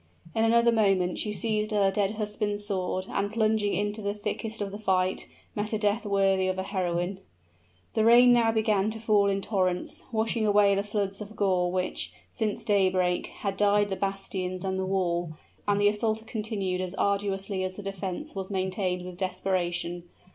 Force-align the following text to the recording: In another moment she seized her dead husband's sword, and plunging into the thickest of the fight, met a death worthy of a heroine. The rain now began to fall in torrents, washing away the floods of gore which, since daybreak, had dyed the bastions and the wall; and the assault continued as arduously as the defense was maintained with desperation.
In 0.33 0.43
another 0.43 0.71
moment 0.71 1.19
she 1.19 1.31
seized 1.31 1.69
her 1.69 1.91
dead 1.91 2.15
husband's 2.15 2.65
sword, 2.65 3.05
and 3.07 3.31
plunging 3.31 3.75
into 3.75 4.01
the 4.01 4.15
thickest 4.15 4.59
of 4.59 4.71
the 4.71 4.79
fight, 4.79 5.27
met 5.55 5.73
a 5.73 5.77
death 5.77 6.07
worthy 6.07 6.47
of 6.47 6.57
a 6.57 6.63
heroine. 6.63 7.19
The 7.93 8.03
rain 8.03 8.33
now 8.33 8.51
began 8.51 8.89
to 8.89 8.99
fall 8.99 9.29
in 9.29 9.41
torrents, 9.41 10.01
washing 10.11 10.43
away 10.43 10.73
the 10.73 10.81
floods 10.81 11.21
of 11.21 11.35
gore 11.35 11.71
which, 11.71 12.11
since 12.31 12.63
daybreak, 12.63 13.27
had 13.27 13.55
dyed 13.57 13.89
the 13.89 13.95
bastions 13.95 14.65
and 14.65 14.79
the 14.79 14.87
wall; 14.87 15.33
and 15.67 15.79
the 15.79 15.89
assault 15.89 16.25
continued 16.25 16.81
as 16.81 16.95
arduously 16.95 17.63
as 17.63 17.75
the 17.75 17.83
defense 17.83 18.33
was 18.33 18.49
maintained 18.49 19.05
with 19.05 19.17
desperation. 19.19 20.09